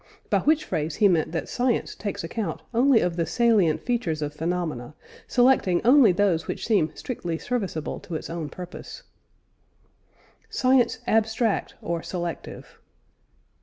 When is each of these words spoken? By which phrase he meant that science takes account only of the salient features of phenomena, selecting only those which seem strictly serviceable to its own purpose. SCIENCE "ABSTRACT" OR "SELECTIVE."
By 0.31 0.39
which 0.39 0.65
phrase 0.65 0.95
he 0.95 1.07
meant 1.07 1.31
that 1.31 1.47
science 1.47 1.93
takes 1.93 2.23
account 2.23 2.63
only 2.73 3.01
of 3.01 3.17
the 3.17 3.25
salient 3.27 3.83
features 3.83 4.23
of 4.23 4.33
phenomena, 4.33 4.95
selecting 5.27 5.79
only 5.85 6.11
those 6.11 6.47
which 6.47 6.65
seem 6.65 6.91
strictly 6.95 7.37
serviceable 7.37 7.99
to 7.99 8.15
its 8.15 8.27
own 8.27 8.49
purpose. 8.49 9.03
SCIENCE 10.49 11.01
"ABSTRACT" 11.05 11.75
OR 11.83 12.01
"SELECTIVE." 12.01 12.79